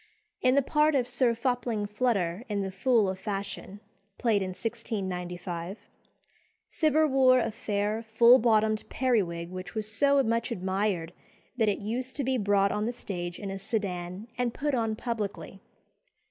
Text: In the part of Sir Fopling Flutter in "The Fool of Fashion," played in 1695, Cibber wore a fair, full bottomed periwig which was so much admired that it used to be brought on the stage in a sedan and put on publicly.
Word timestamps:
In 0.41 0.55
the 0.55 0.63
part 0.63 0.95
of 0.95 1.07
Sir 1.07 1.35
Fopling 1.35 1.85
Flutter 1.85 2.43
in 2.49 2.63
"The 2.63 2.71
Fool 2.71 3.07
of 3.07 3.19
Fashion," 3.19 3.81
played 4.17 4.41
in 4.41 4.47
1695, 4.47 5.77
Cibber 6.67 7.07
wore 7.07 7.37
a 7.37 7.51
fair, 7.51 8.01
full 8.01 8.39
bottomed 8.39 8.83
periwig 8.89 9.51
which 9.51 9.75
was 9.75 9.87
so 9.87 10.23
much 10.23 10.49
admired 10.51 11.13
that 11.57 11.69
it 11.69 11.77
used 11.77 12.15
to 12.15 12.23
be 12.23 12.39
brought 12.39 12.71
on 12.71 12.87
the 12.87 12.91
stage 12.91 13.37
in 13.37 13.51
a 13.51 13.59
sedan 13.59 14.27
and 14.39 14.55
put 14.55 14.73
on 14.73 14.95
publicly. 14.95 15.61